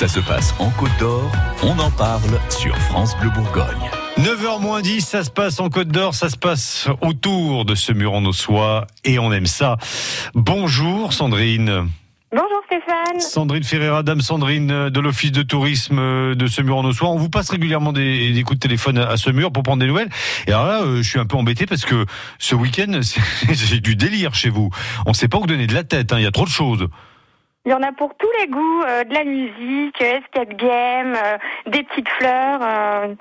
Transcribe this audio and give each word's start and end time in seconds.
Ça 0.00 0.08
se 0.08 0.20
passe 0.20 0.54
en 0.58 0.70
Côte 0.70 0.98
d'Or, 0.98 1.30
on 1.62 1.78
en 1.78 1.90
parle 1.90 2.40
sur 2.48 2.74
France 2.74 3.14
Bleu 3.20 3.28
Bourgogne. 3.28 3.90
9h 4.16 4.58
moins 4.58 4.80
10, 4.80 5.02
ça 5.02 5.24
se 5.24 5.30
passe 5.30 5.60
en 5.60 5.68
Côte 5.68 5.88
d'Or, 5.88 6.14
ça 6.14 6.30
se 6.30 6.38
passe 6.38 6.88
autour 7.02 7.66
de 7.66 7.74
ce 7.74 7.92
mur 7.92 8.14
en 8.14 8.24
ossois 8.24 8.86
et 9.04 9.18
on 9.18 9.30
aime 9.30 9.44
ça. 9.44 9.76
Bonjour 10.32 11.12
Sandrine. 11.12 11.90
Bonjour 12.32 12.62
Stéphane. 12.64 13.20
Sandrine 13.20 13.62
Ferreira, 13.62 14.02
Dame 14.02 14.22
Sandrine 14.22 14.88
de 14.88 15.00
l'Office 15.00 15.32
de 15.32 15.42
tourisme 15.42 16.34
de 16.34 16.46
ce 16.46 16.62
mur 16.62 16.78
en 16.78 16.84
ossois. 16.86 17.10
On 17.10 17.18
vous 17.18 17.28
passe 17.28 17.50
régulièrement 17.50 17.92
des, 17.92 18.32
des, 18.32 18.42
coups 18.42 18.58
de 18.58 18.62
téléphone 18.62 18.96
à 18.96 19.18
ce 19.18 19.28
mur 19.28 19.52
pour 19.52 19.64
prendre 19.64 19.80
des 19.80 19.86
nouvelles. 19.86 20.08
Et 20.46 20.52
alors 20.52 20.66
là, 20.66 20.80
euh, 20.80 21.02
je 21.02 21.10
suis 21.10 21.18
un 21.18 21.26
peu 21.26 21.36
embêté 21.36 21.66
parce 21.66 21.84
que 21.84 22.06
ce 22.38 22.54
week-end, 22.54 23.00
c'est 23.02 23.80
du 23.80 23.96
délire 23.96 24.34
chez 24.34 24.48
vous. 24.48 24.70
On 25.04 25.10
ne 25.10 25.14
sait 25.14 25.28
pas 25.28 25.36
où 25.36 25.46
donner 25.46 25.66
de 25.66 25.74
la 25.74 25.84
tête, 25.84 26.14
hein. 26.14 26.16
il 26.18 26.22
y 26.22 26.26
a 26.26 26.30
trop 26.30 26.46
de 26.46 26.50
choses. 26.50 26.88
Il 27.66 27.72
y 27.72 27.74
en 27.74 27.82
a 27.82 27.92
pour 27.92 28.14
tous 28.18 28.30
les 28.40 28.46
goûts, 28.46 28.82
euh, 28.86 29.04
de 29.04 29.12
la 29.12 29.24
musique, 29.24 30.00
escape 30.00 30.56
game, 30.56 31.14
euh, 31.14 31.36
des 31.66 31.82
petites 31.82 32.08
fleurs, 32.18 32.60
euh, 32.62 33.14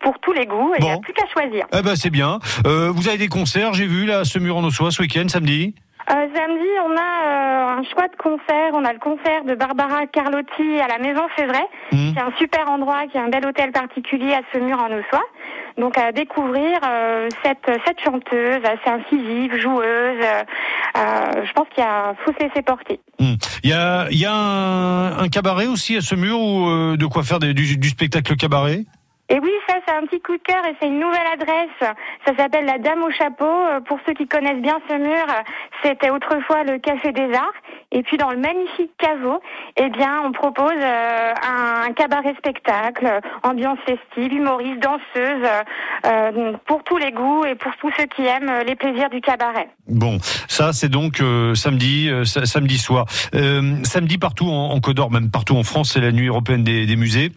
pour 0.00 0.18
tous 0.20 0.32
les 0.32 0.46
goûts, 0.46 0.72
il 0.78 0.84
n'y 0.84 0.90
a 0.92 0.98
plus 0.98 1.12
qu'à 1.12 1.26
choisir. 1.26 1.66
Eh 1.76 1.82
ben 1.82 1.96
c'est 1.96 2.10
bien. 2.10 2.38
Euh, 2.66 2.92
vous 2.94 3.08
avez 3.08 3.18
des 3.18 3.28
concerts, 3.28 3.74
j'ai 3.74 3.86
vu 3.86 4.06
là, 4.06 4.24
ce 4.24 4.38
mur 4.38 4.56
en 4.56 4.64
ossois 4.64 4.92
ce 4.92 5.02
week-end, 5.02 5.26
samedi? 5.28 5.74
Euh, 6.10 6.26
samedi, 6.34 6.66
on 6.84 6.96
a 6.96 7.28
euh, 7.28 7.78
un 7.78 7.82
choix 7.84 8.08
de 8.08 8.16
concert. 8.16 8.70
On 8.72 8.84
a 8.84 8.92
le 8.92 8.98
concert 8.98 9.44
de 9.44 9.54
Barbara 9.54 10.06
Carlotti 10.06 10.80
à 10.80 10.88
la 10.88 10.98
Maison 10.98 11.22
Févray, 11.36 11.62
Mhm. 11.92 12.12
qui 12.12 12.18
est 12.18 12.22
un 12.22 12.32
super 12.38 12.68
endroit, 12.68 13.06
qui 13.06 13.16
est 13.16 13.20
un 13.20 13.28
bel 13.28 13.46
hôtel 13.46 13.70
particulier 13.70 14.34
à 14.34 14.40
Semur 14.52 14.78
en 14.80 14.86
Ossois. 14.86 15.24
Donc 15.78 15.96
à 15.96 16.10
découvrir 16.10 16.78
euh, 16.84 17.28
cette, 17.44 17.70
cette 17.86 18.00
chanteuse 18.00 18.58
assez 18.64 18.90
incisive, 18.90 19.56
joueuse. 19.56 20.18
euh, 20.96 21.44
je 21.44 21.52
pense 21.52 21.68
qu'il 21.72 21.84
y 21.84 21.86
a 21.86 22.14
faut 22.24 22.32
se 22.32 22.38
laisser 22.44 22.62
porter. 22.62 22.98
Hmm. 23.20 23.34
Il 23.62 23.70
y 23.70 23.72
a, 23.72 24.06
il 24.10 24.18
y 24.18 24.26
a 24.26 24.32
un, 24.34 25.18
un 25.18 25.28
cabaret 25.28 25.66
aussi 25.68 25.96
à 25.96 26.00
ce 26.00 26.16
mur 26.16 26.40
ou 26.40 26.68
euh, 26.68 26.96
de 26.96 27.06
quoi 27.06 27.22
faire 27.22 27.38
des- 27.38 27.54
du, 27.54 27.76
du 27.76 27.88
spectacle 27.88 28.34
cabaret? 28.36 28.80
Et 29.32 29.38
oui, 29.38 29.50
ça 29.68 29.76
c'est 29.86 29.94
un 29.94 30.02
petit 30.06 30.20
coup 30.20 30.36
de 30.36 30.42
cœur 30.42 30.64
et 30.66 30.74
c'est 30.80 30.88
une 30.88 30.98
nouvelle 30.98 31.26
adresse. 31.32 31.94
Ça 32.26 32.36
s'appelle 32.36 32.64
la 32.64 32.78
Dame 32.78 33.02
au 33.04 33.10
chapeau. 33.12 33.44
Euh, 33.46 33.80
Pour 33.80 33.98
ceux 34.04 34.12
qui 34.12 34.26
connaissent 34.26 34.60
bien 34.60 34.78
ce 34.88 34.94
mur, 34.96 35.24
euh, 35.28 35.42
c'était 35.84 36.10
autrefois 36.10 36.64
le 36.64 36.78
Café 36.78 37.12
des 37.12 37.32
Arts. 37.32 37.54
Et 37.92 38.02
puis 38.02 38.16
dans 38.16 38.30
le 38.30 38.36
magnifique 38.38 38.90
caveau, 38.98 39.40
eh 39.76 39.88
bien, 39.90 40.20
on 40.24 40.32
propose 40.32 40.72
euh, 40.76 41.32
un, 41.48 41.92
cabaret 41.92 42.34
spectacle, 42.38 43.06
euh, 43.06 43.20
ambiance 43.42 43.78
festive, 43.86 44.32
humoriste, 44.32 44.80
danseuse, 44.80 45.48
euh, 46.06 46.52
pour 46.66 46.82
tous 46.84 46.98
les 46.98 47.12
goûts 47.12 47.44
et 47.44 47.54
pour 47.54 47.72
tous 47.80 47.90
ceux 47.96 48.06
qui 48.06 48.26
aiment 48.26 48.52
les 48.66 48.74
plaisirs 48.74 49.10
du 49.10 49.20
cabaret. 49.20 49.68
Bon, 49.86 50.18
ça 50.48 50.72
c'est 50.72 50.88
donc 50.88 51.20
euh, 51.20 51.54
samedi, 51.54 52.10
sa- 52.24 52.46
samedi 52.46 52.78
soir. 52.78 53.06
Samedi 53.84 54.18
partout 54.18 54.46
en, 54.46 54.70
en 54.72 54.80
Côte 54.80 54.96
d'Or, 54.96 55.10
même 55.12 55.30
partout 55.30 55.56
en 55.56 55.62
France, 55.62 55.92
c'est 55.92 56.00
la 56.00 56.10
nuit 56.12 56.26
européenne 56.26 56.64
des 56.64 56.96
musées. 56.96 57.30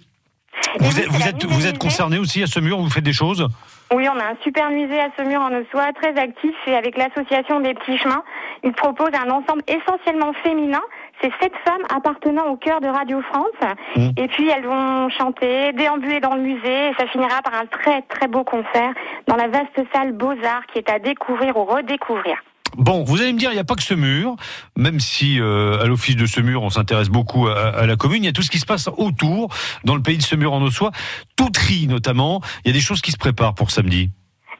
Vous 0.79 0.99
êtes, 0.99 1.07
vous 1.07 1.27
êtes, 1.27 1.45
vous 1.45 1.67
êtes 1.67 1.77
concerné 1.77 2.17
aussi 2.17 2.43
à 2.43 2.47
ce 2.47 2.59
mur 2.59 2.79
Vous 2.79 2.89
faites 2.89 3.03
des 3.03 3.13
choses? 3.13 3.47
Oui, 3.93 4.07
on 4.09 4.19
a 4.19 4.23
un 4.23 4.37
super 4.41 4.71
musée 4.71 4.99
à 4.99 5.09
Semur 5.15 5.39
en 5.41 5.53
Ossois, 5.53 5.93
très 5.93 6.17
actif, 6.19 6.55
et 6.65 6.75
avec 6.75 6.97
l'association 6.97 7.59
des 7.59 7.75
petits 7.75 7.97
chemins, 7.99 8.23
il 8.63 8.71
propose 8.73 9.11
un 9.13 9.29
ensemble 9.29 9.61
essentiellement 9.67 10.33
féminin. 10.41 10.81
C'est 11.21 11.31
sept 11.39 11.53
femmes 11.63 11.83
appartenant 11.95 12.47
au 12.47 12.57
cœur 12.57 12.81
de 12.81 12.87
Radio 12.87 13.21
France. 13.21 13.75
Mmh. 13.95 14.09
Et 14.17 14.27
puis 14.29 14.49
elles 14.49 14.65
vont 14.65 15.09
chanter, 15.09 15.73
déambuler 15.73 16.19
dans 16.21 16.33
le 16.33 16.41
musée, 16.41 16.89
et 16.89 16.93
ça 16.97 17.05
finira 17.07 17.41
par 17.43 17.53
un 17.53 17.67
très 17.67 18.01
très 18.03 18.27
beau 18.27 18.43
concert 18.43 18.93
dans 19.27 19.35
la 19.35 19.47
vaste 19.47 19.79
salle 19.93 20.13
Beaux-Arts 20.13 20.65
qui 20.71 20.79
est 20.79 20.89
à 20.89 20.97
découvrir 20.97 21.55
ou 21.55 21.65
redécouvrir. 21.65 22.37
Bon, 22.77 23.03
vous 23.03 23.21
allez 23.21 23.33
me 23.33 23.39
dire, 23.39 23.51
il 23.51 23.55
n'y 23.55 23.59
a 23.59 23.63
pas 23.63 23.75
que 23.75 23.83
ce 23.83 23.93
mur, 23.93 24.35
même 24.77 24.99
si 24.99 25.39
euh, 25.39 25.81
à 25.81 25.85
l'office 25.85 26.15
de 26.15 26.25
ce 26.25 26.41
mur, 26.41 26.63
on 26.63 26.69
s'intéresse 26.69 27.09
beaucoup 27.09 27.47
à, 27.47 27.85
la 27.85 27.95
commune, 27.95 28.23
il 28.23 28.25
y 28.25 28.29
a 28.29 28.33
tout 28.33 28.41
ce 28.41 28.49
qui 28.49 28.59
se 28.59 28.65
passe 28.65 28.89
autour, 28.97 29.53
dans 29.83 29.95
le 29.95 30.01
pays 30.01 30.17
de 30.17 30.23
ce 30.23 30.35
mur 30.35 30.53
en 30.53 30.61
Ossois, 30.61 30.91
Toutry 31.35 31.87
notamment, 31.87 32.41
il 32.65 32.69
y 32.69 32.71
a 32.71 32.73
des 32.73 32.81
choses 32.81 33.01
qui 33.01 33.11
se 33.11 33.17
préparent 33.17 33.55
pour 33.55 33.71
samedi. 33.71 34.09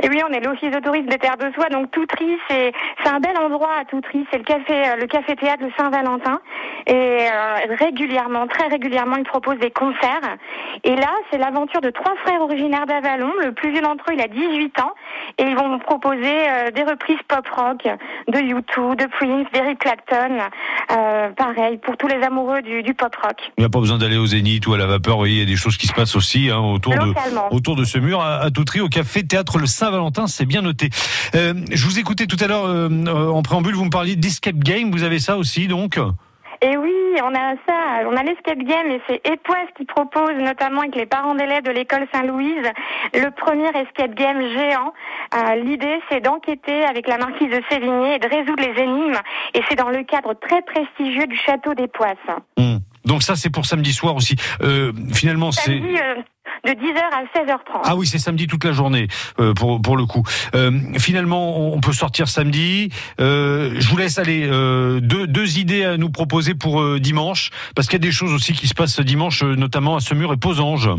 Et 0.04 0.09
oui, 0.09 0.22
on 0.30 0.34
est 0.34 0.42
l'office 0.42 0.70
de 0.70 0.80
tourisme 0.80 1.08
des 1.08 1.18
Terres 1.18 1.38
de 1.38 1.50
Soie, 1.54 1.70
donc 1.70 1.90
Toutry, 1.92 2.38
c'est 2.50 2.74
c'est 3.02 3.09
un 3.09 3.22
bel 3.22 3.38
endroit 3.38 3.72
à 3.80 3.86
Toutry, 3.86 4.28
c'est 4.30 4.38
le 4.38 4.44
café 4.44 4.74
euh, 4.74 4.96
le 4.97 5.08
café 5.08 5.36
théâtre 5.38 5.64
le 5.64 5.72
Saint-Valentin 5.78 6.41
et 6.88 6.94
euh, 6.94 7.75
régulièrement, 7.80 8.47
très 8.47 8.68
régulièrement, 8.68 9.16
ils 9.16 9.24
proposent 9.24 9.59
des 9.59 9.72
concerts. 9.72 10.38
Et 10.84 10.96
là, 10.96 11.12
c'est 11.31 11.38
l'aventure 11.38 11.81
de 11.81 11.90
trois 11.90 12.14
frères 12.25 12.41
originaires 12.41 12.86
d'Avalon. 12.86 13.31
Le 13.41 13.53
plus 13.53 13.72
vieux 13.72 13.81
d'entre 13.81 14.03
eux, 14.09 14.16
il 14.16 14.22
a 14.22 14.28
18 14.28 14.80
ans 14.81 14.94
et 15.38 15.44
ils 15.44 15.56
vont 15.56 15.80
proposer 15.80 16.50
euh, 16.50 16.72
des 16.72 16.84
reprises 16.84 17.20
pop 17.28 17.47
rock 17.56 17.88
de 18.28 18.38
U2, 18.38 18.96
de 18.96 19.06
Prince, 19.08 19.47
d'Eric 19.53 19.80
Clapton. 19.80 20.40
Euh, 20.91 21.30
pareil 21.30 21.78
pour 21.78 21.96
tous 21.97 22.08
les 22.08 22.22
amoureux 22.22 22.62
du, 22.62 22.84
du 22.84 22.94
pop 22.94 23.16
rock. 23.16 23.38
Il 23.58 23.62
n'y 23.62 23.66
a 23.66 23.70
pas 23.70 23.80
besoin 23.80 23.97
d'aller 23.97 24.18
au 24.18 24.25
Zénith 24.25 24.68
ou 24.68 24.74
à 24.74 24.78
la 24.78 24.85
vapeur, 24.85 25.14
vous 25.14 25.20
voyez, 25.20 25.35
il 25.35 25.40
y 25.40 25.44
a 25.44 25.46
des 25.46 25.56
choses 25.56 25.78
qui 25.78 25.88
se 25.88 25.94
passent 25.94 26.16
aussi 26.16 26.50
hein, 26.50 26.59
autour, 26.59 26.94
de, 26.94 27.14
autour 27.56 27.75
de 27.75 27.85
ce 27.85 27.97
mur 27.97 28.20
à, 28.20 28.40
à 28.40 28.52
Toutry, 28.52 28.81
au 28.81 28.90
café 28.90 29.25
théâtre 29.25 29.58
le 29.58 29.66
Saint-Valentin, 29.66 29.93
c'est 30.28 30.46
bien 30.46 30.62
noté. 30.62 30.90
Euh, 31.36 31.54
je 31.72 31.86
vous 31.86 32.00
écoutais 32.00 32.26
tout 32.26 32.38
à 32.40 32.48
l'heure 32.48 32.66
euh, 32.66 32.90
en 33.30 33.42
préambule, 33.42 33.76
vous 33.76 33.86
me 33.86 33.90
parliez 33.90 34.16
d'escape 34.16 34.58
game, 34.58 34.92
vous 34.92 35.04
avez 35.04 35.20
ça 35.20 35.38
aussi 35.38 35.68
donc 35.68 35.98
Et 36.62 36.78
oui, 36.78 36.92
on 37.22 37.34
a 37.36 37.56
ça, 37.68 38.08
on 38.09 38.16
a 38.16 38.24
l'escape 38.24 38.59
game 38.59 38.88
et 38.90 39.02
c'est 39.08 39.22
Époise 39.28 39.68
qui 39.78 39.86
propose, 39.86 40.36
notamment 40.40 40.82
avec 40.82 40.96
les 40.96 41.06
parents 41.06 41.36
d'élèves 41.36 41.64
de 41.64 41.72
l'école 41.72 42.08
Saint-Louise, 42.14 42.68
le 43.14 43.30
premier 43.32 43.70
escape 43.70 44.16
game 44.16 44.42
géant. 44.42 44.94
Euh, 45.36 45.56
L'idée, 45.56 46.00
c'est 46.09 46.22
d'enquêter 46.22 46.84
avec 46.86 47.08
la 47.08 47.18
marquise 47.18 47.50
de 47.50 47.62
Sévigné 47.70 48.16
et 48.16 48.20
de 48.20 48.28
résoudre 48.28 48.64
les 48.64 48.82
énigmes. 48.82 49.20
Et 49.53 49.62
c'est 49.70 49.76
dans 49.76 49.90
le 49.90 50.03
cadre 50.03 50.34
très 50.34 50.62
prestigieux 50.62 51.28
du 51.28 51.38
château 51.38 51.74
des 51.74 51.88
Poisses. 51.88 52.18
Hum. 52.58 52.80
Donc 53.06 53.22
ça 53.24 53.36
c'est 53.36 53.50
pour 53.50 53.66
samedi 53.66 53.94
soir 53.94 54.16
aussi. 54.16 54.36
Euh, 54.62 54.94
finalement 55.14 55.52
c'est... 55.52 55.72
Euh, 55.72 56.16
de 56.66 56.72
10h 56.72 56.97
à 57.12 57.24
16h30. 57.38 57.81
Ah 57.84 57.96
oui, 57.96 58.07
c'est 58.07 58.19
samedi 58.19 58.47
toute 58.47 58.63
la 58.63 58.72
journée 58.72 59.07
euh, 59.40 59.53
pour 59.53 59.81
pour 59.81 59.97
le 59.97 60.06
coup. 60.06 60.24
Euh, 60.56 60.72
finalement, 60.97 61.74
on 61.74 61.79
peut 61.81 61.91
sortir 61.94 62.28
samedi. 62.28 62.90
Euh, 63.19 63.75
je 63.78 63.90
vous 63.90 63.97
laisse 63.97 64.18
aller 64.18 64.47
euh, 64.50 65.00
deux 65.02 65.28
deux 65.28 65.59
idées 65.59 65.84
à 65.84 65.97
nous 65.97 66.09
proposer 66.09 66.53
pour 66.56 66.81
euh, 66.81 67.00
dimanche, 67.00 67.52
parce 67.75 67.88
qu'il 67.88 68.00
y 68.00 68.02
a 68.03 68.07
des 68.07 68.12
choses 68.13 68.34
aussi 68.34 68.53
qui 68.53 68.68
se 68.68 68.73
passent 68.73 69.00
dimanche, 69.02 69.44
euh, 69.44 69.56
notamment 69.56 69.96
à 69.97 70.00
Semur 70.00 70.31
et 70.34 70.38
Posange. 70.38 70.90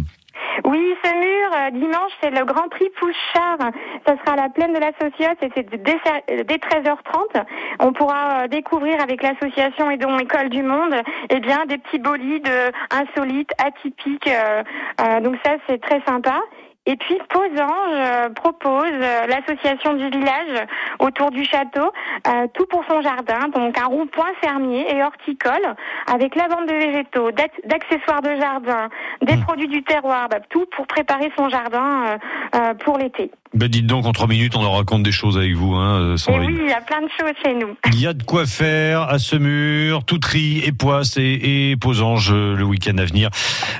Oui, 0.64 0.80
ce 1.02 1.10
mur, 1.10 1.28
euh, 1.28 1.33
dimanche, 1.72 2.12
c'est 2.22 2.30
le 2.30 2.44
Grand 2.44 2.68
Prix 2.68 2.90
Pouchard. 2.98 3.58
Ça 4.06 4.16
sera 4.18 4.32
à 4.32 4.36
la 4.36 4.48
plaine 4.48 4.72
de 4.72 4.78
la 4.78 4.92
Sociote 5.00 5.42
et 5.42 5.50
c'est 5.54 5.68
dès, 5.70 6.44
dès 6.44 6.56
13h30. 6.56 7.44
On 7.80 7.92
pourra 7.92 8.42
euh, 8.44 8.48
découvrir 8.48 9.00
avec 9.02 9.22
l'association 9.22 9.90
Edon 9.90 10.18
École 10.18 10.48
du 10.48 10.62
Monde 10.62 10.94
eh 11.30 11.40
bien, 11.40 11.64
des 11.66 11.78
petits 11.78 11.98
bolides 11.98 12.48
euh, 12.48 12.70
insolites, 12.90 13.52
atypiques. 13.58 14.26
euh, 14.28 14.62
euh, 15.00 15.20
donc 15.20 15.36
ça, 15.44 15.56
c'est 15.68 15.80
très 15.80 16.00
sympa. 16.06 16.40
Et 16.86 16.96
puis 16.96 17.18
Posange 17.30 17.94
euh, 17.94 18.28
propose 18.30 18.92
euh, 18.92 19.26
l'association 19.26 19.94
du 19.94 20.08
village 20.10 20.66
autour 20.98 21.30
du 21.30 21.42
château 21.44 21.90
euh, 22.26 22.46
tout 22.52 22.66
pour 22.66 22.84
son 22.88 23.00
jardin, 23.00 23.48
donc 23.48 23.78
un 23.78 23.86
rond-point 23.86 24.32
fermier 24.42 24.86
et 24.94 25.02
horticole 25.02 25.74
avec 26.12 26.34
la 26.34 26.46
vente 26.48 26.66
de 26.66 26.74
végétaux, 26.74 27.30
d'ac- 27.30 27.60
d'accessoires 27.64 28.20
de 28.20 28.34
jardin, 28.36 28.90
des 29.22 29.36
produits 29.38 29.68
du 29.68 29.82
terroir, 29.82 30.28
bah, 30.28 30.40
tout 30.50 30.66
pour 30.76 30.86
préparer 30.86 31.32
son 31.36 31.48
jardin 31.48 32.04
euh, 32.06 32.16
euh, 32.56 32.74
pour 32.74 32.98
l'été. 32.98 33.30
Ben 33.54 33.68
dites 33.68 33.86
donc, 33.86 34.04
en 34.04 34.12
trois 34.12 34.26
minutes, 34.26 34.56
on 34.56 34.62
leur 34.62 34.72
raconte 34.76 35.04
des 35.04 35.12
choses 35.12 35.38
avec 35.38 35.54
vous, 35.54 35.74
hein, 35.74 36.00
euh, 36.00 36.14
Et 36.14 36.18
Sandrine. 36.18 36.46
oui, 36.50 36.58
il 36.64 36.68
y 36.70 36.72
a 36.72 36.80
plein 36.80 37.00
de 37.02 37.08
choses 37.18 37.32
chez 37.44 37.54
nous. 37.54 37.76
Il 37.92 38.00
y 38.00 38.06
a 38.06 38.12
de 38.12 38.22
quoi 38.24 38.46
faire 38.46 39.02
à 39.02 39.18
Semur, 39.20 40.04
Toutry, 40.04 40.58
Époisse 40.64 41.16
et, 41.18 41.70
et 41.70 41.76
Posange 41.76 42.30
euh, 42.32 42.56
le 42.56 42.64
week-end 42.64 42.98
à 42.98 43.04
venir. 43.04 43.30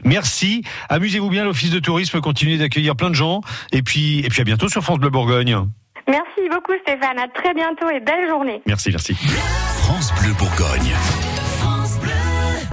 Merci. 0.05 0.62
Amusez-vous 0.89 1.29
bien, 1.29 1.45
l'Office 1.45 1.71
de 1.71 1.81
tourisme. 1.81 2.21
Continuez 2.21 2.57
d'accueillir 2.57 2.95
plein 2.95 3.11
de 3.11 3.15
gens. 3.17 3.41
Et 3.73 3.83
puis, 3.83 4.21
et 4.21 4.29
puis 4.29 4.41
à 4.41 4.45
bientôt 4.45 4.69
sur 4.69 4.83
France 4.83 4.99
Bleu 5.01 5.11
Bourgogne. 5.11 5.57
Merci 6.06 6.49
beaucoup 6.51 6.73
Stéphane, 6.83 7.19
à 7.19 7.27
très 7.29 7.55
bientôt 7.55 7.89
et 7.91 7.99
belle 7.99 8.29
journée. 8.29 8.61
Merci, 8.67 8.91
merci. 8.91 9.15
France 9.15 10.12
Bleu 10.21 10.33
Bourgogne. 10.39 10.95